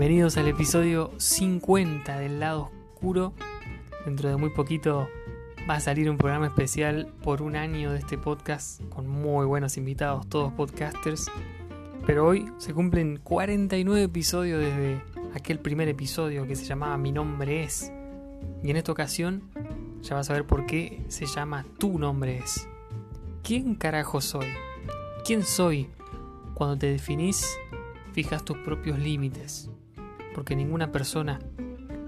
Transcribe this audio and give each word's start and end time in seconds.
Bienvenidos 0.00 0.38
al 0.38 0.48
episodio 0.48 1.10
50 1.18 2.18
del 2.18 2.40
lado 2.40 2.70
oscuro. 2.94 3.34
Dentro 4.06 4.30
de 4.30 4.36
muy 4.36 4.48
poquito 4.48 5.10
va 5.68 5.74
a 5.74 5.80
salir 5.80 6.08
un 6.08 6.16
programa 6.16 6.46
especial 6.46 7.12
por 7.22 7.42
un 7.42 7.54
año 7.54 7.92
de 7.92 7.98
este 7.98 8.16
podcast 8.16 8.82
con 8.88 9.06
muy 9.06 9.44
buenos 9.44 9.76
invitados, 9.76 10.26
todos 10.26 10.54
podcasters. 10.54 11.30
Pero 12.06 12.26
hoy 12.26 12.50
se 12.56 12.72
cumplen 12.72 13.18
49 13.18 14.04
episodios 14.04 14.58
desde 14.58 15.02
aquel 15.34 15.58
primer 15.58 15.86
episodio 15.88 16.46
que 16.46 16.56
se 16.56 16.64
llamaba 16.64 16.96
Mi 16.96 17.12
nombre 17.12 17.62
es. 17.62 17.92
Y 18.62 18.70
en 18.70 18.78
esta 18.78 18.92
ocasión 18.92 19.50
ya 20.00 20.14
vas 20.14 20.30
a 20.30 20.32
ver 20.32 20.46
por 20.46 20.64
qué 20.64 21.04
se 21.08 21.26
llama 21.26 21.66
Tu 21.76 21.98
nombre 21.98 22.38
es. 22.38 22.66
¿Quién 23.42 23.74
carajo 23.74 24.22
soy? 24.22 24.46
¿Quién 25.26 25.42
soy? 25.42 25.90
Cuando 26.54 26.78
te 26.78 26.86
definís, 26.86 27.46
fijas 28.12 28.46
tus 28.46 28.56
propios 28.58 28.98
límites, 28.98 29.69
porque 30.34 30.56
ninguna 30.56 30.92
persona 30.92 31.38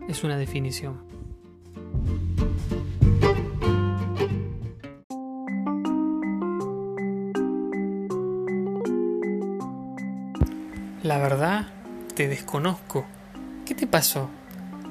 es 0.09 0.25
una 0.25 0.37
definición. 0.37 1.13
La 11.03 11.19
verdad, 11.19 11.67
te 12.15 12.29
desconozco. 12.29 13.05
¿Qué 13.67 13.75
te 13.75 13.89
pasó? 13.89 14.31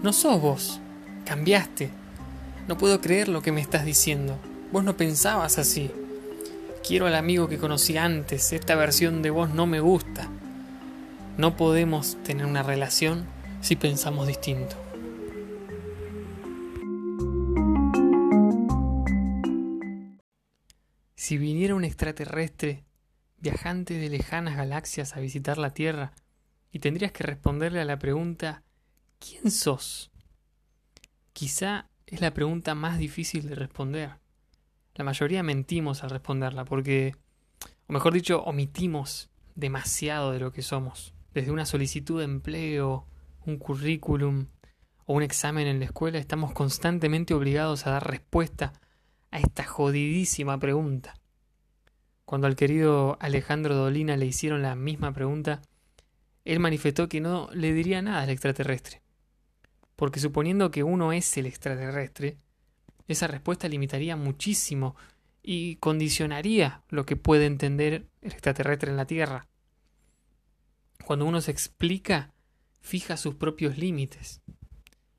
No 0.03 0.11
sos 0.11 0.41
vos. 0.41 0.81
Cambiaste. 1.25 1.89
No 2.67 2.77
puedo 2.77 2.99
creer 2.99 3.29
lo 3.29 3.41
que 3.41 3.53
me 3.53 3.61
estás 3.61 3.85
diciendo. 3.85 4.37
Vos 4.71 4.83
no 4.83 4.97
pensabas 4.97 5.57
así. 5.57 5.89
Quiero 6.85 7.07
al 7.07 7.15
amigo 7.15 7.47
que 7.47 7.57
conocí 7.57 7.97
antes. 7.97 8.51
Esta 8.51 8.75
versión 8.75 9.21
de 9.21 9.29
vos 9.29 9.51
no 9.51 9.67
me 9.67 9.79
gusta. 9.79 10.00
No 11.41 11.57
podemos 11.57 12.21
tener 12.21 12.45
una 12.45 12.61
relación 12.61 13.25
si 13.61 13.75
pensamos 13.75 14.27
distinto. 14.27 14.75
Si 21.15 21.39
viniera 21.39 21.73
un 21.73 21.83
extraterrestre 21.83 22.85
viajante 23.39 23.95
de 23.95 24.07
lejanas 24.09 24.55
galaxias 24.55 25.17
a 25.17 25.19
visitar 25.19 25.57
la 25.57 25.73
Tierra 25.73 26.13
y 26.71 26.77
tendrías 26.77 27.11
que 27.11 27.23
responderle 27.23 27.81
a 27.81 27.85
la 27.85 27.97
pregunta 27.97 28.61
¿quién 29.17 29.49
sos? 29.49 30.11
Quizá 31.33 31.89
es 32.05 32.21
la 32.21 32.35
pregunta 32.35 32.75
más 32.75 32.99
difícil 32.99 33.49
de 33.49 33.55
responder. 33.55 34.11
La 34.93 35.03
mayoría 35.03 35.41
mentimos 35.41 36.03
al 36.03 36.11
responderla 36.11 36.65
porque, 36.65 37.15
o 37.87 37.93
mejor 37.93 38.13
dicho, 38.13 38.43
omitimos 38.43 39.31
demasiado 39.55 40.33
de 40.33 40.39
lo 40.39 40.51
que 40.51 40.61
somos. 40.61 41.15
Desde 41.33 41.51
una 41.51 41.65
solicitud 41.65 42.19
de 42.19 42.25
empleo, 42.25 43.07
un 43.45 43.57
currículum 43.57 44.47
o 45.05 45.13
un 45.13 45.23
examen 45.23 45.67
en 45.67 45.79
la 45.79 45.85
escuela, 45.85 46.17
estamos 46.17 46.53
constantemente 46.53 47.33
obligados 47.33 47.87
a 47.87 47.91
dar 47.91 48.09
respuesta 48.09 48.73
a 49.31 49.39
esta 49.39 49.63
jodidísima 49.63 50.59
pregunta. 50.59 51.13
Cuando 52.25 52.47
al 52.47 52.55
querido 52.55 53.17
Alejandro 53.19 53.75
Dolina 53.75 54.17
le 54.17 54.25
hicieron 54.25 54.61
la 54.61 54.75
misma 54.75 55.13
pregunta, 55.13 55.61
él 56.43 56.59
manifestó 56.59 57.07
que 57.07 57.21
no 57.21 57.49
le 57.53 57.73
diría 57.73 58.01
nada 58.01 58.23
al 58.23 58.29
extraterrestre. 58.29 59.01
Porque 59.95 60.19
suponiendo 60.19 60.71
que 60.71 60.83
uno 60.83 61.13
es 61.13 61.37
el 61.37 61.45
extraterrestre, 61.45 62.37
esa 63.07 63.27
respuesta 63.27 63.67
limitaría 63.67 64.15
muchísimo 64.15 64.95
y 65.43 65.77
condicionaría 65.77 66.83
lo 66.89 67.05
que 67.05 67.15
puede 67.15 67.45
entender 67.45 68.07
el 68.21 68.31
extraterrestre 68.31 68.91
en 68.91 68.97
la 68.97 69.05
Tierra. 69.05 69.47
Cuando 71.05 71.25
uno 71.25 71.41
se 71.41 71.51
explica, 71.51 72.33
fija 72.79 73.17
sus 73.17 73.35
propios 73.35 73.77
límites. 73.77 74.41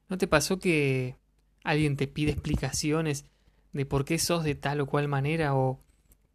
¿No 0.08 0.18
te 0.18 0.26
pasó 0.26 0.58
que 0.58 1.16
alguien 1.64 1.96
te 1.96 2.06
pide 2.06 2.32
explicaciones 2.32 3.24
de 3.72 3.86
por 3.86 4.04
qué 4.04 4.18
sos 4.18 4.44
de 4.44 4.54
tal 4.54 4.80
o 4.80 4.86
cual 4.86 5.08
manera 5.08 5.54
o 5.54 5.80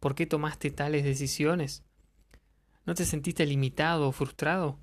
por 0.00 0.14
qué 0.14 0.26
tomaste 0.26 0.70
tales 0.70 1.04
decisiones? 1.04 1.84
¿No 2.86 2.94
te 2.94 3.04
sentiste 3.04 3.46
limitado 3.46 4.08
o 4.08 4.12
frustrado? 4.12 4.78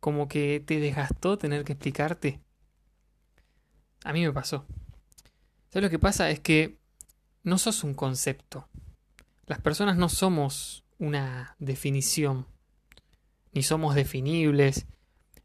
Como 0.00 0.28
que 0.28 0.60
te 0.60 0.80
desgastó 0.80 1.38
tener 1.38 1.64
que 1.64 1.72
explicarte. 1.72 2.40
A 4.04 4.12
mí 4.12 4.22
me 4.22 4.32
pasó. 4.32 4.66
¿Sabes 5.70 5.84
lo 5.84 5.90
que 5.90 5.98
pasa? 5.98 6.28
Es 6.30 6.40
que 6.40 6.78
no 7.44 7.56
sos 7.56 7.84
un 7.84 7.94
concepto. 7.94 8.68
Las 9.46 9.60
personas 9.60 9.96
no 9.96 10.08
somos 10.08 10.84
una 10.98 11.56
definición. 11.58 12.46
Ni 13.52 13.62
somos 13.62 13.94
definibles, 13.94 14.86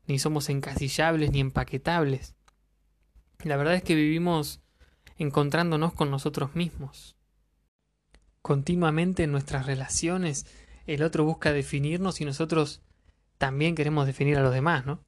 ni 0.05 0.19
somos 0.19 0.49
encasillables, 0.49 1.31
ni 1.31 1.39
empaquetables. 1.39 2.35
La 3.43 3.57
verdad 3.57 3.75
es 3.75 3.83
que 3.83 3.95
vivimos 3.95 4.61
encontrándonos 5.17 5.93
con 5.93 6.09
nosotros 6.09 6.55
mismos. 6.55 7.15
Continuamente 8.41 9.23
en 9.23 9.31
nuestras 9.31 9.65
relaciones 9.65 10.45
el 10.85 11.03
otro 11.03 11.25
busca 11.25 11.51
definirnos 11.51 12.21
y 12.21 12.25
nosotros 12.25 12.81
también 13.37 13.75
queremos 13.75 14.07
definir 14.07 14.37
a 14.37 14.41
los 14.41 14.53
demás, 14.53 14.85
¿no? 14.85 15.03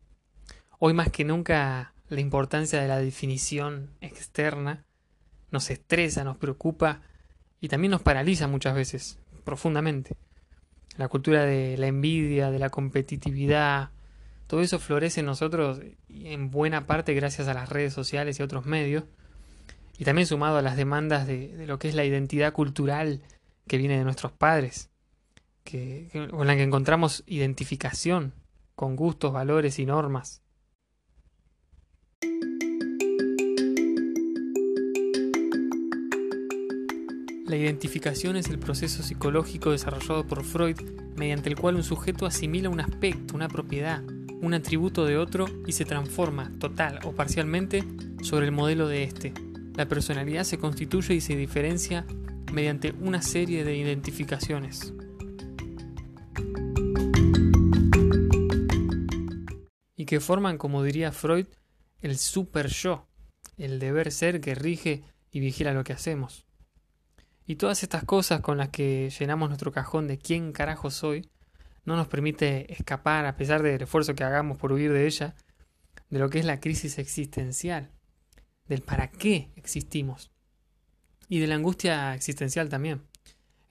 Hoy 0.78 0.94
más 0.94 1.10
que 1.10 1.24
nunca 1.24 1.94
la 2.10 2.20
importancia 2.20 2.82
de 2.82 2.88
la 2.88 3.00
definición 3.00 3.92
externa 4.02 4.86
nos 5.52 5.70
estresa, 5.70 6.24
nos 6.24 6.38
preocupa 6.38 7.02
y 7.62 7.70
también 7.70 7.92
nos 7.92 8.02
paraliza 8.02 8.48
muchas 8.48 8.76
veces, 8.76 9.20
profundamente. 9.44 10.16
La 11.00 11.08
cultura 11.08 11.46
de 11.46 11.78
la 11.78 11.88
envidia, 11.88 12.52
de 12.52 12.60
la 12.60 12.70
competitividad, 12.70 13.90
todo 14.48 14.60
eso 14.60 14.80
florece 14.80 15.22
en 15.22 15.28
nosotros 15.28 15.80
en 16.10 16.52
buena 16.52 16.88
parte 16.88 17.14
gracias 17.14 17.48
a 17.48 17.54
las 17.54 17.70
redes 17.70 17.94
sociales 17.94 18.38
y 18.38 18.44
otros 18.44 18.66
medios, 18.66 19.06
y 19.98 20.04
también 20.04 20.28
sumado 20.28 20.58
a 20.58 20.62
las 20.62 20.76
demandas 20.76 21.26
de, 21.26 21.66
lo 21.66 21.80
que 21.80 21.88
es 21.88 21.96
la 21.96 22.04
identidad 22.04 22.52
cultural 22.52 23.22
que 23.66 23.78
viene 23.78 23.98
de 23.98 24.04
nuestros 24.04 24.34
padres, 24.34 24.90
con 25.64 26.46
la 26.46 26.58
que 26.58 26.64
encontramos 26.64 27.24
identificación 27.28 28.34
con 28.76 28.98
gustos, 28.98 29.32
valores 29.32 29.80
y 29.80 29.86
normas. 29.86 30.42
La 37.50 37.58
identificación 37.58 38.36
es 38.36 38.48
el 38.52 38.60
proceso 38.60 39.02
psicológico 39.02 39.72
desarrollado 39.72 40.24
por 40.28 40.44
Freud 40.44 40.80
mediante 41.16 41.50
el 41.50 41.56
cual 41.56 41.78
un 41.78 41.84
sujeto 41.84 42.28
asimila 42.28 42.70
un 42.70 42.80
aspecto, 42.80 43.34
una 43.34 43.48
propiedad, 43.48 44.04
un 44.04 44.54
atributo 44.54 45.04
de 45.04 45.18
otro 45.18 45.48
y 45.66 45.72
se 45.72 45.84
transforma, 45.84 46.52
total 46.60 47.00
o 47.06 47.14
parcialmente, 47.14 47.84
sobre 48.22 48.46
el 48.46 48.52
modelo 48.52 48.88
de 48.88 49.02
éste. 49.02 49.34
La 49.74 49.88
personalidad 49.88 50.44
se 50.44 50.60
constituye 50.60 51.16
y 51.16 51.22
se 51.22 51.36
diferencia 51.36 52.06
mediante 52.54 52.94
una 53.02 53.24
serie 53.24 53.64
de 53.64 53.76
identificaciones. 53.76 54.94
Y 59.96 60.06
que 60.06 60.20
forman, 60.20 60.60
como 60.60 60.84
diría 60.84 61.12
Freud, 61.12 61.48
el 62.04 62.16
super 62.20 62.68
yo, 62.68 63.08
el 63.58 63.80
deber 63.80 64.12
ser 64.12 64.40
que 64.40 64.54
rige 64.54 65.02
y 65.32 65.40
vigila 65.40 65.74
lo 65.74 65.84
que 65.84 65.94
hacemos. 65.94 66.46
Y 67.50 67.56
todas 67.56 67.82
estas 67.82 68.04
cosas 68.04 68.42
con 68.42 68.60
las 68.60 68.70
que 68.70 69.10
llenamos 69.10 69.50
nuestro 69.50 69.72
cajón 69.72 70.06
de 70.08 70.20
quién 70.20 70.52
carajo 70.52 70.92
soy, 70.92 71.32
no 71.84 71.96
nos 71.96 72.08
permite 72.08 72.72
escapar, 72.72 73.26
a 73.26 73.38
pesar 73.38 73.64
del 73.64 73.82
esfuerzo 73.82 74.14
que 74.14 74.24
hagamos 74.24 74.60
por 74.60 74.72
huir 74.72 74.94
de 74.94 75.08
ella, 75.08 75.34
de 76.12 76.20
lo 76.20 76.30
que 76.30 76.38
es 76.38 76.46
la 76.46 76.60
crisis 76.60 77.00
existencial, 77.00 77.90
del 78.68 78.84
para 78.84 79.10
qué 79.10 79.50
existimos, 79.56 80.30
y 81.28 81.40
de 81.40 81.48
la 81.48 81.56
angustia 81.56 82.14
existencial 82.14 82.70
también. 82.70 83.02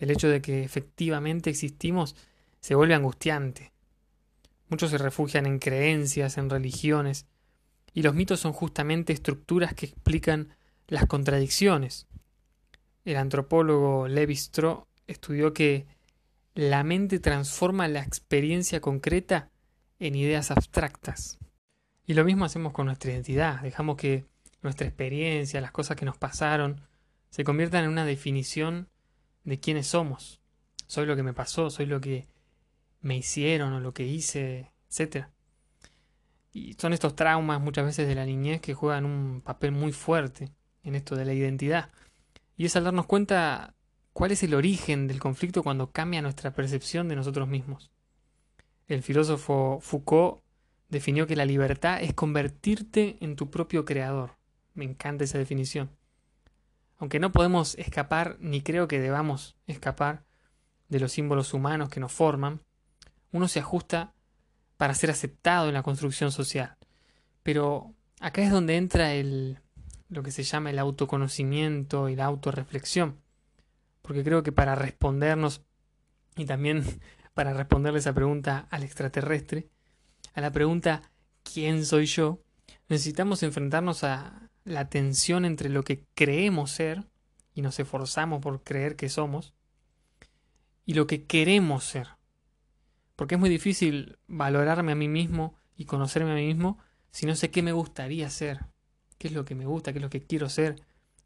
El 0.00 0.10
hecho 0.10 0.28
de 0.28 0.42
que 0.42 0.64
efectivamente 0.64 1.48
existimos 1.48 2.16
se 2.58 2.74
vuelve 2.74 2.96
angustiante. 2.96 3.70
Muchos 4.70 4.90
se 4.90 4.98
refugian 4.98 5.46
en 5.46 5.60
creencias, 5.60 6.36
en 6.36 6.50
religiones, 6.50 7.26
y 7.94 8.02
los 8.02 8.16
mitos 8.16 8.40
son 8.40 8.52
justamente 8.52 9.12
estructuras 9.12 9.72
que 9.72 9.86
explican 9.86 10.56
las 10.88 11.06
contradicciones, 11.06 12.08
el 13.08 13.16
antropólogo 13.16 14.06
Levi 14.06 14.34
Strauss 14.34 14.84
estudió 15.06 15.54
que 15.54 15.86
la 16.54 16.84
mente 16.84 17.18
transforma 17.18 17.88
la 17.88 18.02
experiencia 18.02 18.80
concreta 18.80 19.50
en 19.98 20.14
ideas 20.14 20.50
abstractas. 20.50 21.38
Y 22.04 22.12
lo 22.12 22.24
mismo 22.26 22.44
hacemos 22.44 22.74
con 22.74 22.84
nuestra 22.84 23.10
identidad. 23.10 23.62
Dejamos 23.62 23.96
que 23.96 24.26
nuestra 24.60 24.86
experiencia, 24.86 25.62
las 25.62 25.72
cosas 25.72 25.96
que 25.96 26.04
nos 26.04 26.18
pasaron, 26.18 26.82
se 27.30 27.44
conviertan 27.44 27.84
en 27.84 27.90
una 27.90 28.04
definición 28.04 28.90
de 29.44 29.58
quiénes 29.58 29.86
somos. 29.86 30.42
Soy 30.86 31.06
lo 31.06 31.16
que 31.16 31.22
me 31.22 31.32
pasó, 31.32 31.70
soy 31.70 31.86
lo 31.86 32.02
que 32.02 32.28
me 33.00 33.16
hicieron 33.16 33.72
o 33.72 33.80
lo 33.80 33.94
que 33.94 34.04
hice, 34.04 34.70
etc. 34.90 35.28
Y 36.52 36.74
son 36.74 36.92
estos 36.92 37.16
traumas 37.16 37.58
muchas 37.58 37.86
veces 37.86 38.06
de 38.06 38.14
la 38.14 38.26
niñez 38.26 38.60
que 38.60 38.74
juegan 38.74 39.06
un 39.06 39.40
papel 39.40 39.72
muy 39.72 39.92
fuerte 39.92 40.50
en 40.82 40.94
esto 40.94 41.16
de 41.16 41.24
la 41.24 41.32
identidad. 41.32 41.90
Y 42.58 42.66
es 42.66 42.74
al 42.76 42.84
darnos 42.84 43.06
cuenta 43.06 43.74
cuál 44.12 44.32
es 44.32 44.42
el 44.42 44.52
origen 44.52 45.06
del 45.06 45.20
conflicto 45.20 45.62
cuando 45.62 45.92
cambia 45.92 46.20
nuestra 46.20 46.52
percepción 46.52 47.08
de 47.08 47.14
nosotros 47.14 47.46
mismos. 47.46 47.92
El 48.88 49.04
filósofo 49.04 49.78
Foucault 49.80 50.42
definió 50.88 51.28
que 51.28 51.36
la 51.36 51.44
libertad 51.44 52.02
es 52.02 52.14
convertirte 52.14 53.16
en 53.20 53.36
tu 53.36 53.48
propio 53.48 53.84
creador. 53.84 54.36
Me 54.74 54.84
encanta 54.84 55.22
esa 55.22 55.38
definición. 55.38 55.90
Aunque 56.98 57.20
no 57.20 57.30
podemos 57.30 57.76
escapar, 57.76 58.36
ni 58.40 58.60
creo 58.60 58.88
que 58.88 58.98
debamos 58.98 59.56
escapar 59.68 60.24
de 60.88 60.98
los 60.98 61.12
símbolos 61.12 61.54
humanos 61.54 61.90
que 61.90 62.00
nos 62.00 62.10
forman, 62.10 62.60
uno 63.30 63.46
se 63.46 63.60
ajusta 63.60 64.14
para 64.76 64.94
ser 64.94 65.12
aceptado 65.12 65.68
en 65.68 65.74
la 65.74 65.84
construcción 65.84 66.32
social. 66.32 66.76
Pero 67.44 67.94
acá 68.18 68.42
es 68.42 68.50
donde 68.50 68.76
entra 68.76 69.14
el, 69.14 69.60
lo 70.08 70.22
que 70.22 70.30
se 70.30 70.42
llama 70.42 70.70
el 70.70 70.78
autoconocimiento 70.78 72.08
y 72.08 72.16
la 72.16 72.24
autorreflexión. 72.24 73.20
Porque 74.02 74.24
creo 74.24 74.42
que 74.42 74.52
para 74.52 74.74
respondernos 74.74 75.62
y 76.36 76.46
también 76.46 76.84
para 77.34 77.52
responderle 77.52 77.98
esa 77.98 78.14
pregunta 78.14 78.66
al 78.70 78.82
extraterrestre, 78.82 79.68
a 80.34 80.40
la 80.40 80.50
pregunta 80.50 81.02
¿quién 81.42 81.84
soy 81.84 82.06
yo? 82.06 82.40
Necesitamos 82.88 83.42
enfrentarnos 83.42 84.04
a 84.04 84.50
la 84.64 84.88
tensión 84.88 85.44
entre 85.44 85.68
lo 85.68 85.82
que 85.82 86.04
creemos 86.14 86.70
ser 86.70 87.04
y 87.54 87.62
nos 87.62 87.78
esforzamos 87.78 88.40
por 88.40 88.62
creer 88.62 88.96
que 88.96 89.08
somos 89.08 89.54
y 90.84 90.94
lo 90.94 91.06
que 91.06 91.24
queremos 91.24 91.84
ser. 91.84 92.08
Porque 93.16 93.34
es 93.34 93.40
muy 93.40 93.50
difícil 93.50 94.18
valorarme 94.26 94.92
a 94.92 94.94
mí 94.94 95.08
mismo 95.08 95.56
y 95.76 95.84
conocerme 95.84 96.32
a 96.32 96.34
mí 96.34 96.46
mismo 96.46 96.78
si 97.10 97.26
no 97.26 97.34
sé 97.34 97.50
qué 97.50 97.62
me 97.62 97.72
gustaría 97.72 98.30
ser, 98.30 98.66
qué 99.18 99.28
es 99.28 99.34
lo 99.34 99.44
que 99.44 99.54
me 99.54 99.66
gusta, 99.66 99.92
qué 99.92 99.98
es 99.98 100.02
lo 100.02 100.10
que 100.10 100.22
quiero 100.22 100.48
ser 100.48 100.76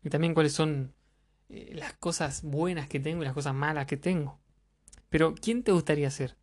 y 0.03 0.11
también 0.11 0.35
cuáles 0.35 0.53
son 0.53 0.95
eh, 1.49 1.73
las 1.75 1.93
cosas 1.95 2.43
buenas 2.43 2.89
que 2.89 3.01
tengo 3.01 3.23
y 3.23 3.25
las 3.25 3.35
cosas 3.35 3.55
malas 3.55 3.87
que 3.87 3.97
tengo. 3.97 4.41
Pero, 5.09 5.35
¿quién 5.35 5.63
te 5.63 5.73
gustaría 5.73 6.11
ser? 6.11 6.37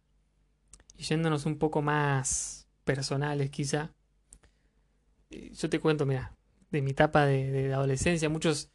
Y 0.96 1.04
yéndonos 1.04 1.46
un 1.46 1.58
poco 1.58 1.82
más 1.82 2.68
personales 2.84 3.50
quizá, 3.50 3.94
eh, 5.30 5.52
yo 5.54 5.70
te 5.70 5.80
cuento, 5.80 6.06
mira, 6.06 6.36
de 6.72 6.82
mi 6.82 6.92
etapa 6.92 7.26
de, 7.26 7.74
adolescencia, 7.74 8.30
muchos, 8.30 8.72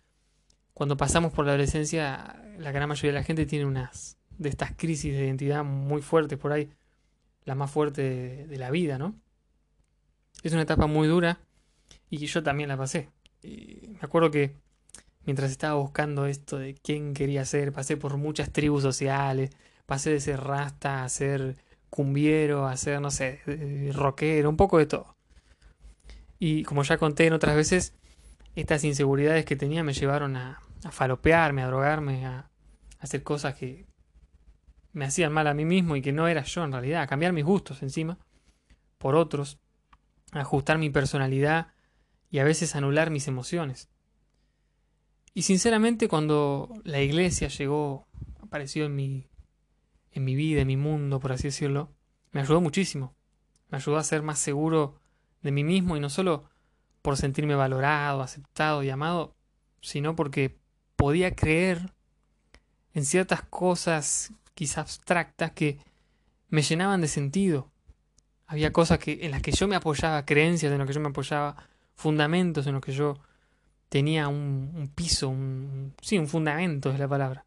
cuando 0.73 0.97
pasamos 0.97 1.33
por 1.33 1.45
la 1.45 1.53
adolescencia, 1.53 2.43
la 2.59 2.73
gran 2.73 2.89
mayoría 2.89 3.13
de 3.13 3.19
la 3.21 3.25
gente 3.25 3.47
tiene 3.47 3.67
unas 3.67 4.19
de 4.37 4.49
estas 4.49 4.73
crisis 4.73 5.13
de 5.13 5.25
identidad 5.25 5.63
muy 5.63 6.03
fuertes 6.03 6.39
por 6.39 6.53
ahí, 6.53 6.71
la 7.45 7.55
más 7.55 7.71
fuerte 7.71 8.47
de 8.49 8.59
la 8.59 8.71
vida, 8.71 8.99
¿no? 8.99 9.15
Es 10.43 10.53
una 10.53 10.63
etapa 10.63 10.87
muy 10.87 11.07
dura 11.07 11.39
y 12.23 12.27
yo 12.27 12.43
también 12.43 12.69
la 12.69 12.77
pasé. 12.77 13.11
Y 13.43 13.89
me 13.89 14.01
acuerdo 14.03 14.31
que 14.31 14.57
mientras 15.25 15.51
estaba 15.51 15.75
buscando 15.75 16.27
esto 16.27 16.59
de 16.59 16.75
quién 16.75 17.15
quería 17.15 17.45
ser, 17.45 17.73
pasé 17.73 17.97
por 17.97 18.17
muchas 18.17 18.53
tribus 18.53 18.83
sociales, 18.83 19.51
pasé 19.87 20.11
de 20.11 20.21
ser 20.21 20.41
rasta 20.41 21.05
a 21.05 21.09
ser 21.09 21.57
cumbiero, 21.91 22.67
a 22.67 22.77
ser, 22.77 23.01
no 23.01 23.11
sé, 23.11 23.41
rockero, 23.93 24.51
un 24.51 24.57
poco 24.57 24.79
de 24.79 24.87
todo. 24.87 25.17
Y 26.39 26.65
como 26.65 26.83
ya 26.83 26.99
conté 26.99 27.27
en 27.27 27.33
otras 27.33 27.57
veces, 27.57 27.95
estas 28.55 28.85
inseguridades 28.85 29.45
que 29.45 29.57
tenía 29.57 29.83
me 29.85 29.93
llevaron 29.93 30.37
a, 30.37 30.61
falopearme, 30.91 31.63
a 31.63 31.67
drogarme, 31.67 32.27
a, 32.27 32.39
a, 32.39 32.51
hacer 32.99 33.23
cosas 33.23 33.55
que 33.55 33.87
me 34.93 35.07
hacían 35.07 35.33
mal 35.33 35.47
a 35.47 35.55
mí 35.55 35.65
mismo 35.65 35.97
y 35.97 36.03
que 36.03 36.13
no 36.13 36.29
era 36.29 36.43
yo 36.43 36.65
en 36.65 36.73
realidad, 36.73 37.03
a 37.03 37.07
cambiar 37.07 37.33
mis 37.33 37.45
gustos 37.45 37.83
encima 37.83 38.19
por 38.99 39.17
otros, 39.17 39.59
a 40.33 40.41
ajustar 40.41 40.79
mi 40.79 40.91
personalidad 40.91 41.74
y 42.35 42.41
a 42.41 42.45
veces 42.45 42.75
anular 42.75 43.11
mis 43.11 43.29
emociones. 43.29 43.89
Y 45.35 45.43
sinceramente 45.43 46.09
cuando 46.09 46.69
la 46.83 47.01
iglesia 47.01 47.47
llegó, 47.47 48.09
apareció 48.43 48.87
en 48.87 48.97
mi, 48.97 49.29
en 50.11 50.25
mi 50.25 50.35
vida, 50.35 50.63
en 50.63 50.67
mi 50.67 50.77
mundo, 50.77 51.21
por 51.21 51.31
así 51.31 51.45
decirlo, 51.45 51.93
me 52.33 52.41
ayudó 52.41 52.61
muchísimo. 52.61 53.15
Me 53.69 53.77
ayudó 53.77 53.99
a 53.99 54.03
ser 54.03 54.23
más 54.23 54.41
seguro 54.41 54.99
de 55.43 55.53
mí 55.53 55.63
mismo 55.63 55.97
y 55.97 56.01
no 56.01 56.11
solo 56.11 56.51
por 57.03 57.17
sentirme 57.17 57.55
valorado, 57.55 58.21
aceptado 58.21 58.83
y 58.83 58.91
amado, 58.91 59.37
sino 59.81 60.17
porque 60.17 60.59
podía 60.97 61.37
creer 61.37 61.93
en 62.95 63.05
ciertas 63.05 63.43
cosas 63.43 64.33
quizás 64.55 64.79
abstractas 64.79 65.53
que 65.53 65.79
me 66.49 66.63
llenaban 66.63 67.01
de 67.01 67.07
sentido. 67.07 67.71
Había 68.45 68.73
cosas 68.73 68.99
que, 68.99 69.21
en 69.23 69.31
las 69.31 69.41
que 69.41 69.53
yo 69.53 69.69
me 69.69 69.77
apoyaba, 69.77 70.27
creencias 70.27 70.73
en 70.73 70.79
las 70.79 70.89
que 70.89 70.95
yo 70.95 71.01
me 71.01 71.11
apoyaba, 71.11 71.69
fundamentos 71.95 72.67
en 72.67 72.75
los 72.75 72.83
que 72.83 72.93
yo 72.93 73.19
tenía 73.89 74.29
un, 74.29 74.91
piso, 74.95 75.29
un, 75.29 75.95
sí, 76.03 76.19
un 76.19 76.29
fundamento 76.29 76.91
es 76.91 76.99
la 76.99 77.09
palabra. 77.09 77.45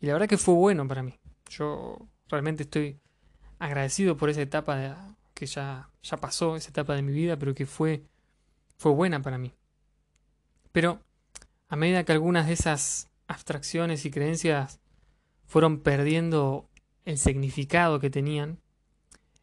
Y 0.00 0.06
la 0.06 0.14
verdad 0.14 0.28
que 0.28 0.38
fue 0.38 0.54
bueno 0.54 0.86
para 0.88 1.02
mí. 1.02 1.18
Yo 1.48 1.98
realmente 2.28 2.64
estoy 2.64 2.98
agradecido 3.58 4.16
por 4.16 4.30
esa 4.30 4.42
etapa 4.42 4.76
de, 4.76 4.94
que 5.32 5.46
ya, 5.46 5.90
ya 6.02 6.16
pasó, 6.16 6.56
esa 6.56 6.70
etapa 6.70 6.94
de 6.94 7.02
mi 7.02 7.12
vida, 7.12 7.38
pero 7.38 7.54
que 7.54 7.66
fue, 7.66 8.04
fue 8.76 8.92
buena 8.92 9.22
para 9.22 9.38
mí. 9.38 9.54
Pero 10.72 11.00
a 11.68 11.76
medida 11.76 12.04
que 12.04 12.12
algunas 12.12 12.46
de 12.46 12.54
esas 12.54 13.10
abstracciones 13.26 14.04
y 14.04 14.10
creencias 14.10 14.80
fueron 15.46 15.80
perdiendo 15.80 16.68
el 17.04 17.18
significado 17.18 18.00
que 18.00 18.10
tenían, 18.10 18.58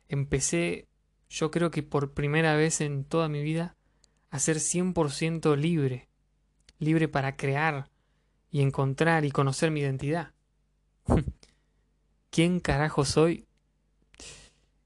empecé, 0.09 0.87
yo 1.29 1.51
creo 1.51 1.71
que 1.71 1.83
por 1.83 2.13
primera 2.13 2.55
vez 2.55 2.81
en 2.81 3.05
toda 3.05 3.29
mi 3.29 3.41
vida, 3.43 3.77
a 4.31 4.39
ser 4.39 4.57
100% 4.57 5.55
libre, 5.55 6.07
libre 6.79 7.07
para 7.07 7.35
crear 7.35 7.89
y 8.49 8.61
encontrar 8.61 9.25
y 9.25 9.31
conocer 9.31 9.71
mi 9.71 9.81
identidad. 9.81 10.31
¿Quién 12.31 12.61
carajo 12.61 13.05
soy? 13.05 13.45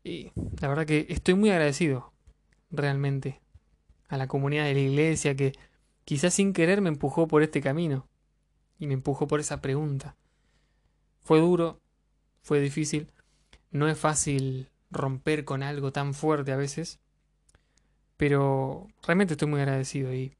Y 0.04 0.32
la 0.60 0.68
verdad 0.68 0.86
que 0.86 1.06
estoy 1.10 1.36
muy 1.36 1.52
agradecido, 1.52 2.12
realmente, 2.72 3.40
a 4.08 4.18
la 4.18 4.28
comunidad 4.28 4.66
de 4.66 4.74
la 4.74 4.80
iglesia 4.80 5.36
que 5.36 5.54
quizás 6.06 6.34
sin 6.34 6.52
querer 6.52 6.82
me 6.82 6.90
empujó 6.90 7.28
por 7.28 7.44
este 7.44 7.62
camino 7.62 8.08
y 8.80 8.88
me 8.88 8.96
empujó 8.96 9.28
por 9.28 9.40
esa 9.40 9.62
pregunta. 9.62 10.16
Fue 11.22 11.40
duro, 11.40 11.82
fue 12.42 12.60
difícil, 12.60 13.12
no 13.72 13.88
es 13.88 13.98
fácil 13.98 14.70
romper 14.90 15.46
con 15.46 15.62
algo 15.62 15.92
tan 15.92 16.14
fuerte 16.16 16.52
a 16.52 16.56
veces, 16.56 17.00
pero 18.18 18.88
realmente 19.06 19.34
estoy 19.34 19.48
muy 19.48 19.60
agradecido 19.60 20.14
y 20.14 20.36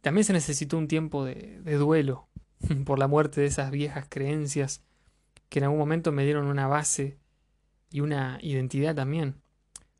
también 0.00 0.24
se 0.24 0.32
necesitó 0.32 0.78
un 0.78 0.88
tiempo 0.88 1.24
de, 1.24 1.60
duelo 1.78 2.28
por 2.84 2.98
la 2.98 3.08
muerte 3.08 3.40
de 3.40 3.46
esas 3.46 3.70
viejas 3.70 4.06
creencias 4.08 4.82
que 5.48 5.58
en 5.58 5.64
algún 5.64 5.78
momento 5.78 6.12
me 6.12 6.24
dieron 6.24 6.46
una 6.46 6.66
base 6.66 7.18
y 7.90 8.00
una 8.00 8.38
identidad 8.40 8.94
también. 8.94 9.40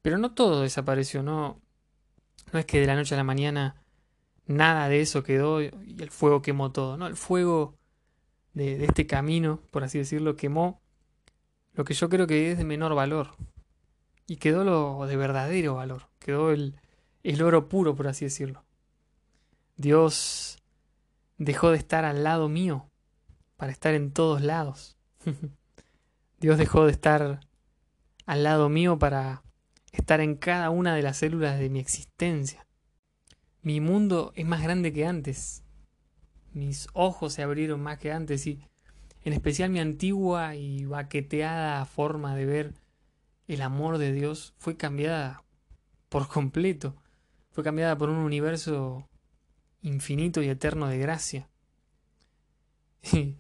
Pero 0.00 0.19
no 0.19 0.33
todo 0.33 0.62
desapareció, 0.62 1.23
no, 1.23 1.61
no 2.52 2.59
es 2.59 2.67
que 2.67 2.81
de 2.81 2.87
la 2.87 2.97
noche 2.97 3.14
a 3.14 3.19
la 3.19 3.25
mañana 3.25 3.76
nada 4.47 4.88
de 4.88 5.00
eso 5.00 5.23
quedó 5.23 5.62
y 5.62 5.97
el 6.00 6.11
fuego 6.11 6.43
quemó 6.43 6.73
todo, 6.73 6.97
no, 6.97 7.07
el 7.07 7.17
fuego 7.17 7.79
de, 8.55 8.76
de 8.79 8.87
este 8.87 9.07
camino, 9.07 9.61
por 9.71 9.85
así 9.85 9.99
decirlo, 9.99 10.37
quemó 10.37 10.81
lo 11.75 11.85
que 11.85 11.95
yo 11.95 12.09
creo 12.09 12.26
que 12.26 12.50
es 12.50 12.59
de 12.59 12.64
menor 12.64 12.95
valor 12.95 13.37
y 14.26 14.37
quedó 14.37 14.64
lo 14.64 15.07
de 15.07 15.17
verdadero 15.17 15.75
valor, 15.75 16.09
quedó 16.23 16.50
el, 16.50 16.76
el 17.23 17.43
oro 17.43 17.69
puro, 17.69 17.95
por 17.95 18.09
así 18.09 18.25
decirlo. 18.25 18.64
Dios 19.76 20.59
dejó 21.38 21.71
de 21.71 21.79
estar 21.79 22.05
al 22.05 22.25
lado 22.25 22.49
mío 22.49 22.88
para 23.57 23.73
estar 23.73 23.95
en 23.95 24.12
todos 24.12 24.43
lados. 24.43 24.97
Dios 26.41 26.59
dejó 26.59 26.87
de 26.87 26.93
estar 26.93 27.41
al 28.26 28.43
lado 28.43 28.69
mío 28.69 28.99
para 28.99 29.43
estar 29.93 30.21
en 30.21 30.37
cada 30.37 30.71
una 30.71 30.95
de 30.95 31.02
las 31.02 31.19
células 31.19 31.59
de 31.59 31.71
mi 31.71 31.79
existencia. 31.79 32.67
Mi 33.62 33.81
mundo 33.81 34.33
es 34.35 34.45
más 34.45 34.62
grande 34.62 34.93
que 34.93 35.07
antes. 35.07 35.62
Mis 36.52 36.88
ojos 36.93 37.35
se 37.35 37.43
abrieron 37.43 37.81
más 37.81 37.99
que 37.99 38.12
antes 38.12 38.47
y 38.47 38.67
en 39.25 39.33
especial 39.33 39.71
mi 39.71 39.79
antigua 39.79 40.57
y 40.57 40.85
baqueteada 40.85 41.85
forma 41.85 42.35
de 42.35 42.47
ver 42.47 42.75
el 43.47 43.62
amor 43.62 43.99
de 43.99 44.12
Dios 44.12 44.55
fue 44.59 44.76
cambiada 44.76 45.45
por 46.12 46.28
completo. 46.28 46.95
Fue 47.52 47.64
cambiada 47.64 47.97
por 47.97 48.11
un 48.11 48.19
universo 48.19 49.09
infinito 49.81 50.42
y 50.42 50.49
eterno 50.49 50.87
de 50.87 50.99
gracia. 50.99 51.49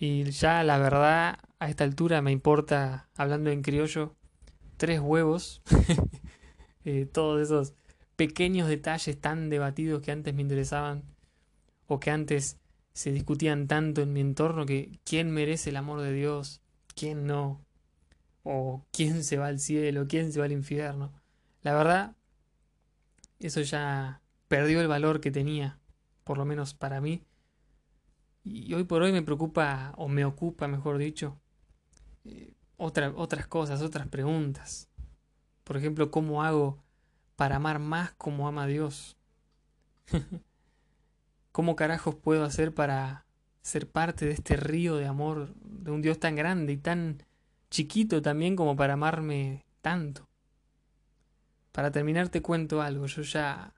Y 0.00 0.22
ya 0.30 0.62
la 0.62 0.78
verdad, 0.78 1.40
a 1.58 1.68
esta 1.68 1.82
altura 1.82 2.22
me 2.22 2.30
importa, 2.30 3.08
hablando 3.16 3.50
en 3.50 3.62
criollo, 3.62 4.14
tres 4.76 5.00
huevos. 5.00 5.60
eh, 6.84 7.04
todos 7.04 7.42
esos 7.42 7.74
pequeños 8.14 8.68
detalles 8.68 9.20
tan 9.20 9.50
debatidos 9.50 10.00
que 10.00 10.12
antes 10.12 10.32
me 10.34 10.42
interesaban 10.42 11.02
o 11.88 11.98
que 11.98 12.12
antes 12.12 12.60
se 12.92 13.10
discutían 13.10 13.66
tanto 13.66 14.00
en 14.00 14.12
mi 14.12 14.20
entorno 14.20 14.66
que 14.66 15.00
quién 15.02 15.32
merece 15.32 15.70
el 15.70 15.76
amor 15.76 16.00
de 16.00 16.12
Dios, 16.12 16.62
quién 16.94 17.26
no, 17.26 17.66
o 18.44 18.86
quién 18.92 19.24
se 19.24 19.36
va 19.36 19.48
al 19.48 19.58
cielo, 19.58 20.06
quién 20.08 20.32
se 20.32 20.38
va 20.38 20.44
al 20.44 20.52
infierno. 20.52 21.17
La 21.62 21.74
verdad, 21.74 22.16
eso 23.38 23.60
ya 23.60 24.20
perdió 24.48 24.80
el 24.80 24.88
valor 24.88 25.20
que 25.20 25.30
tenía, 25.30 25.78
por 26.24 26.38
lo 26.38 26.44
menos 26.44 26.74
para 26.74 27.00
mí, 27.00 27.22
y 28.44 28.72
hoy 28.74 28.84
por 28.84 29.02
hoy 29.02 29.12
me 29.12 29.22
preocupa, 29.22 29.92
o 29.96 30.08
me 30.08 30.24
ocupa, 30.24 30.68
mejor 30.68 30.98
dicho, 30.98 31.38
eh, 32.24 32.54
otra, 32.76 33.12
otras 33.14 33.46
cosas, 33.46 33.82
otras 33.82 34.08
preguntas. 34.08 34.88
Por 35.64 35.76
ejemplo, 35.76 36.10
¿cómo 36.10 36.42
hago 36.42 36.82
para 37.36 37.56
amar 37.56 37.78
más 37.78 38.12
como 38.12 38.48
ama 38.48 38.66
Dios? 38.66 39.16
¿Cómo 41.52 41.76
carajos 41.76 42.14
puedo 42.14 42.44
hacer 42.44 42.72
para 42.72 43.26
ser 43.62 43.90
parte 43.90 44.24
de 44.24 44.32
este 44.32 44.56
río 44.56 44.96
de 44.96 45.06
amor 45.06 45.54
de 45.56 45.90
un 45.90 46.00
Dios 46.00 46.18
tan 46.18 46.36
grande 46.36 46.72
y 46.72 46.76
tan 46.78 47.22
chiquito 47.70 48.22
también 48.22 48.56
como 48.56 48.76
para 48.76 48.94
amarme 48.94 49.64
tanto? 49.82 50.27
Para 51.78 51.92
terminar 51.92 52.28
te 52.28 52.42
cuento 52.42 52.82
algo, 52.82 53.06
yo 53.06 53.22
ya 53.22 53.72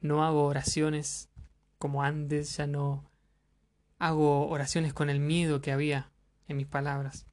no 0.00 0.24
hago 0.24 0.44
oraciones 0.44 1.28
como 1.76 2.04
antes, 2.04 2.56
ya 2.56 2.68
no 2.68 3.10
hago 3.98 4.48
oraciones 4.48 4.94
con 4.94 5.10
el 5.10 5.18
miedo 5.18 5.60
que 5.60 5.72
había 5.72 6.12
en 6.46 6.56
mis 6.56 6.68
palabras. 6.68 7.26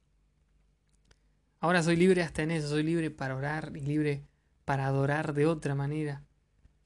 Ahora 1.60 1.84
soy 1.84 1.94
libre 1.94 2.24
hasta 2.24 2.42
en 2.42 2.50
eso, 2.50 2.70
soy 2.70 2.82
libre 2.82 3.12
para 3.12 3.36
orar 3.36 3.70
y 3.76 3.82
libre 3.82 4.26
para 4.64 4.86
adorar 4.86 5.32
de 5.32 5.46
otra 5.46 5.76
manera, 5.76 6.24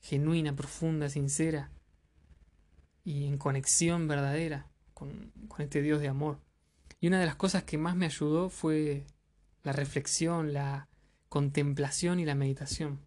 genuina, 0.02 0.54
profunda, 0.54 1.08
sincera 1.08 1.70
y 3.04 3.26
en 3.26 3.38
conexión 3.38 4.06
verdadera 4.06 4.68
con, 4.92 5.32
con 5.48 5.62
este 5.62 5.80
Dios 5.80 6.02
de 6.02 6.08
amor. 6.08 6.40
Y 7.00 7.06
una 7.06 7.18
de 7.18 7.24
las 7.24 7.36
cosas 7.36 7.62
que 7.62 7.78
más 7.78 7.96
me 7.96 8.04
ayudó 8.04 8.50
fue 8.50 9.06
la 9.62 9.72
reflexión, 9.72 10.52
la 10.52 10.90
contemplación 11.28 12.20
y 12.20 12.24
la 12.24 12.34
meditación. 12.34 13.00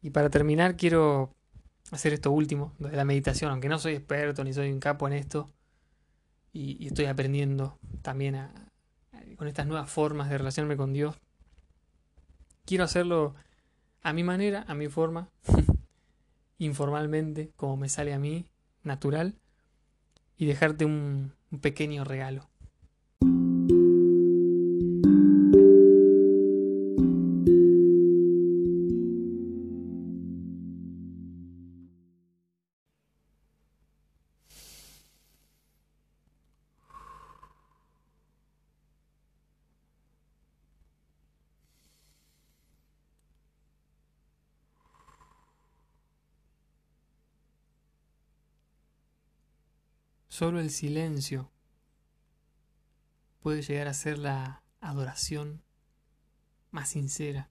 Y 0.00 0.10
para 0.10 0.30
terminar 0.30 0.76
quiero 0.76 1.34
hacer 1.90 2.12
esto 2.12 2.30
último, 2.30 2.74
de 2.78 2.96
la 2.96 3.04
meditación, 3.04 3.50
aunque 3.50 3.68
no 3.68 3.78
soy 3.78 3.94
experto 3.94 4.44
ni 4.44 4.52
soy 4.52 4.70
un 4.70 4.80
capo 4.80 5.06
en 5.06 5.14
esto, 5.14 5.50
y, 6.52 6.86
estoy 6.86 7.06
aprendiendo 7.06 7.78
también 8.02 8.48
con 9.36 9.48
estas 9.48 9.66
nuevas 9.66 9.90
formas 9.90 10.28
de 10.28 10.38
relacionarme 10.38 10.76
con 10.76 10.92
Dios. 10.92 11.16
Quiero 12.64 12.84
hacerlo 12.84 13.34
a 14.02 14.12
mi 14.12 14.22
manera, 14.22 14.64
a 14.68 14.74
mi 14.74 14.88
forma, 14.88 15.30
informalmente, 16.58 17.52
como 17.56 17.76
me 17.76 17.88
sale 17.88 18.12
a 18.12 18.18
mí, 18.18 18.46
natural, 18.82 19.38
y 20.36 20.46
dejarte 20.46 20.84
un 20.84 21.32
pequeño 21.60 22.04
regalo. 22.04 22.51
Solo 50.32 50.60
el 50.60 50.70
silencio 50.70 51.50
puede 53.40 53.60
llegar 53.60 53.86
a 53.86 53.92
ser 53.92 54.16
la 54.16 54.62
adoración 54.80 55.62
más 56.70 56.88
sincera. 56.88 57.50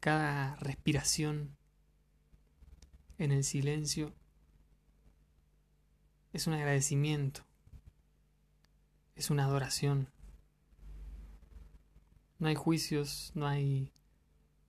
Cada 0.00 0.56
respiración 0.56 1.56
en 3.18 3.30
el 3.30 3.44
silencio 3.44 4.12
es 6.32 6.48
un 6.48 6.54
agradecimiento, 6.54 7.46
es 9.14 9.30
una 9.30 9.44
adoración. 9.44 10.10
No 12.40 12.48
hay 12.48 12.56
juicios, 12.56 13.30
no 13.36 13.46
hay 13.46 13.92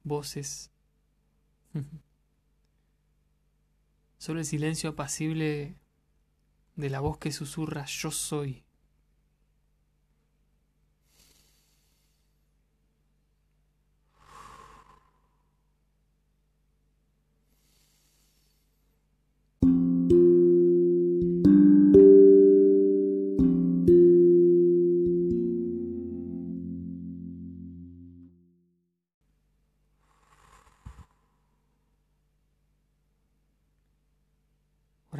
voces. 0.04 0.70
Solo 4.20 4.40
el 4.40 4.46
silencio 4.46 4.92
apacible 4.92 5.78
de 6.76 6.90
la 6.90 7.00
voz 7.00 7.18
que 7.18 7.32
susurra 7.32 7.86
yo 7.86 8.12
soy. 8.12 8.66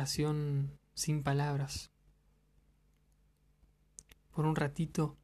Sin 0.06 1.24
palabras. 1.24 1.92
Por 4.32 4.46
un 4.46 4.56
ratito 4.56 5.18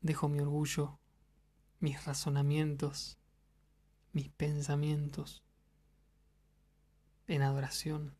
dejo 0.00 0.28
mi 0.28 0.40
orgullo, 0.40 0.98
mis 1.78 2.04
razonamientos, 2.04 3.18
mis 4.12 4.28
pensamientos 4.30 5.44
en 7.26 7.42
adoración, 7.42 8.16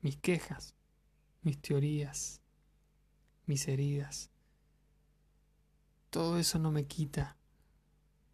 mis 0.00 0.16
quejas, 0.16 0.74
mis 1.42 1.60
teorías, 1.60 2.40
mis 3.46 3.68
heridas. 3.68 4.30
Todo 6.10 6.38
eso 6.38 6.58
no 6.58 6.70
me 6.72 6.86
quita 6.86 7.36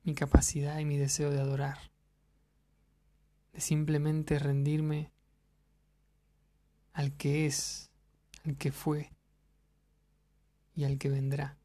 mi 0.02 0.14
capacidad 0.14 0.78
y 0.78 0.84
mi 0.84 0.96
deseo 0.96 1.30
de 1.30 1.40
adorar 1.40 1.95
de 3.56 3.62
simplemente 3.62 4.38
rendirme 4.38 5.10
al 6.92 7.16
que 7.16 7.46
es, 7.46 7.90
al 8.44 8.58
que 8.58 8.70
fue 8.70 9.10
y 10.74 10.84
al 10.84 10.98
que 10.98 11.08
vendrá. 11.08 11.56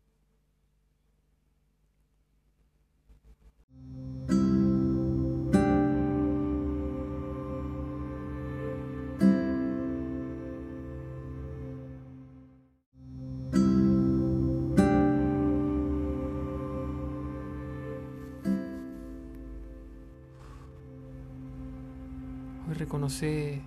Reconoce 23.11 23.61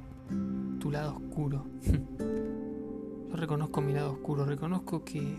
tu 0.80 0.90
lado 0.90 1.16
oscuro. 1.16 1.66
Yo 3.28 3.36
reconozco 3.36 3.82
mi 3.82 3.92
lado 3.92 4.12
oscuro, 4.12 4.46
reconozco 4.46 5.04
que 5.04 5.36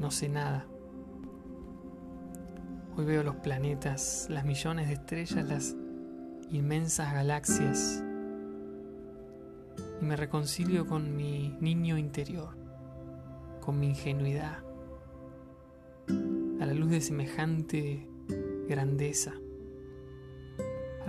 no 0.00 0.10
sé 0.10 0.28
nada. 0.28 0.66
Hoy 2.96 3.04
veo 3.04 3.22
los 3.22 3.36
planetas, 3.36 4.26
las 4.30 4.44
millones 4.44 4.88
de 4.88 4.94
estrellas, 4.94 5.48
las 5.48 5.76
inmensas 6.50 7.14
galaxias 7.14 8.02
y 10.00 10.04
me 10.04 10.16
reconcilio 10.16 10.86
con 10.86 11.16
mi 11.16 11.56
niño 11.60 11.96
interior, 11.96 12.56
con 13.60 13.78
mi 13.78 13.90
ingenuidad, 13.90 14.58
a 16.60 16.66
la 16.66 16.74
luz 16.74 16.90
de 16.90 17.00
semejante 17.00 18.08
grandeza 18.68 19.32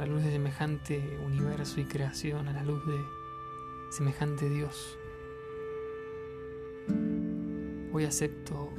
la 0.03 0.09
luz 0.09 0.23
de 0.25 0.31
semejante 0.31 1.17
universo 1.25 1.79
y 1.79 1.85
creación, 1.85 2.49
a 2.49 2.51
la 2.51 2.61
luz 2.65 2.85
de 2.85 2.99
semejante 3.89 4.49
Dios. 4.49 4.99
Hoy 7.93 8.03
acepto 8.03 8.69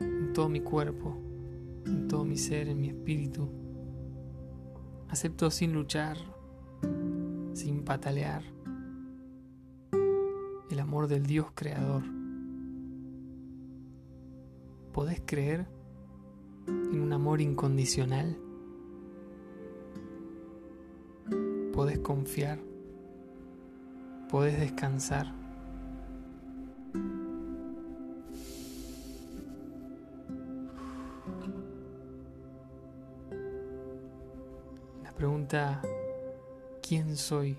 en 0.00 0.32
todo 0.32 0.48
mi 0.48 0.58
cuerpo, 0.58 1.16
en 1.86 2.08
todo 2.08 2.24
mi 2.24 2.36
ser, 2.36 2.66
en 2.66 2.80
mi 2.80 2.88
espíritu. 2.88 3.48
Acepto 5.08 5.52
sin 5.52 5.72
luchar, 5.72 6.16
sin 7.52 7.84
patalear, 7.84 8.42
el 10.68 10.80
amor 10.80 11.06
del 11.06 11.26
Dios 11.26 11.52
creador. 11.54 12.02
¿Podés 14.92 15.22
creer 15.24 15.68
en 16.66 17.00
un 17.00 17.12
amor 17.12 17.40
incondicional? 17.40 18.36
Podés 21.74 21.98
confiar, 21.98 22.60
podés 24.30 24.60
descansar. 24.60 25.34
La 35.02 35.10
pregunta, 35.16 35.82
¿quién 36.80 37.16
soy? 37.16 37.56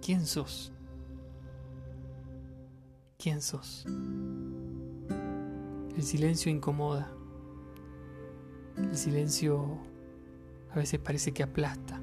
¿Quién 0.00 0.26
sos? 0.26 0.72
¿Quién 3.18 3.42
sos? 3.42 3.84
El 5.96 6.02
silencio 6.04 6.52
incomoda. 6.52 7.10
El 8.76 8.96
silencio 8.96 9.78
a 10.70 10.76
veces 10.76 11.00
parece 11.00 11.32
que 11.32 11.42
aplasta. 11.42 12.00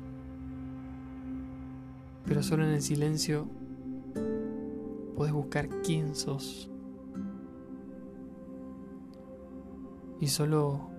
Pero 2.28 2.44
solo 2.44 2.66
en 2.66 2.72
el 2.72 2.82
silencio 2.82 3.48
puedes 5.16 5.34
buscar 5.34 5.70
quién 5.82 6.14
sos. 6.14 6.70
Y 10.20 10.28
solo 10.28 10.90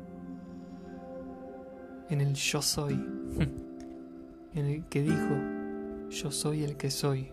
en 2.09 2.23
el 2.23 2.35
yo 2.35 2.63
soy, 2.63 2.95
en 4.55 4.67
el 4.67 4.87
que 4.87 5.03
dijo, 5.03 6.09
yo 6.09 6.31
soy 6.31 6.65
el 6.65 6.77
que 6.79 6.91
soy, 6.91 7.31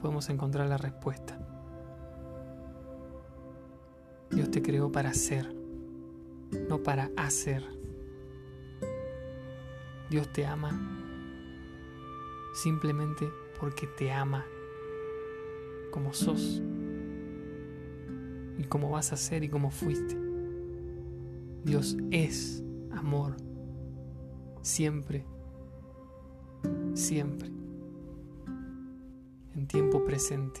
podemos 0.00 0.30
encontrar 0.30 0.68
la 0.68 0.78
respuesta. 0.78 1.38
Dios 4.30 4.50
te 4.50 4.62
creó 4.62 4.90
para 4.90 5.12
ser, 5.12 5.54
no 6.70 6.82
para 6.82 7.10
hacer. 7.16 7.62
Dios 10.08 10.32
te 10.32 10.46
ama 10.46 11.01
simplemente 12.52 13.30
porque 13.58 13.86
te 13.86 14.12
ama 14.12 14.44
como 15.90 16.12
sos 16.12 16.62
y 18.58 18.64
como 18.64 18.90
vas 18.90 19.12
a 19.12 19.16
ser 19.16 19.44
y 19.44 19.48
como 19.48 19.70
fuiste. 19.70 20.16
Dios 21.64 21.96
es 22.10 22.62
amor, 22.90 23.36
siempre, 24.62 25.24
siempre, 26.94 27.48
en 29.54 29.66
tiempo 29.66 30.04
presente. 30.04 30.60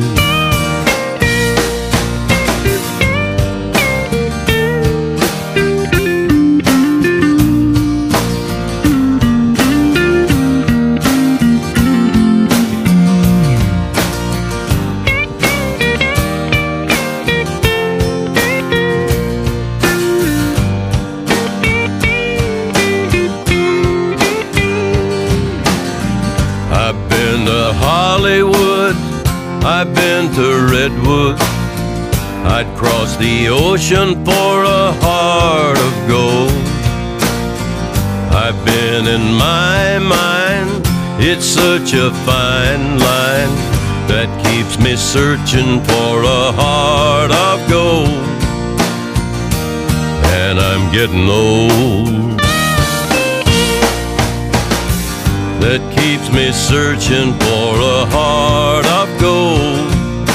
I've 29.63 29.93
been 29.93 30.33
to 30.33 30.67
Redwood. 30.71 31.37
I'd 32.49 32.75
cross 32.75 33.15
the 33.17 33.47
ocean 33.49 34.25
for 34.25 34.63
a 34.63 34.91
heart 35.03 35.77
of 35.77 35.93
gold. 36.07 36.51
I've 38.33 38.65
been 38.65 39.05
in 39.05 39.33
my 39.35 39.99
mind, 39.99 40.81
it's 41.21 41.45
such 41.45 41.93
a 41.93 42.09
fine 42.25 42.97
line 42.97 43.53
that 44.09 44.29
keeps 44.43 44.79
me 44.79 44.95
searching 44.95 45.79
for 45.83 46.23
a 46.23 46.51
heart 46.53 47.31
of 47.31 47.69
gold. 47.69 48.09
And 50.41 50.59
I'm 50.59 50.91
getting 50.91 51.29
old. 51.29 52.40
That 55.71 55.95
keeps 55.95 56.29
me 56.33 56.51
searching 56.51 57.31
for 57.39 57.79
a 57.79 58.05
heart 58.11 58.85
of 58.99 59.07
gold. 59.21 60.27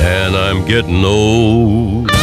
And 0.00 0.36
I'm 0.36 0.64
getting 0.64 1.04
old. 1.04 2.17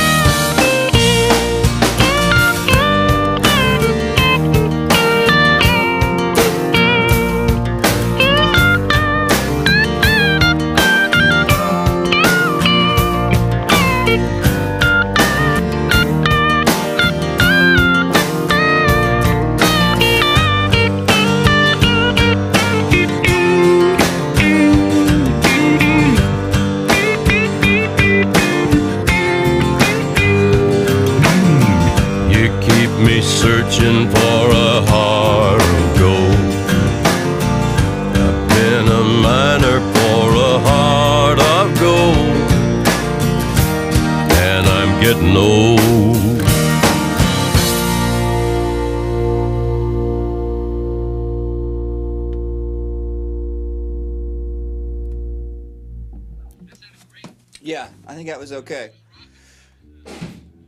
Okay. 58.65 58.89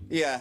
Yeah. 0.07 0.39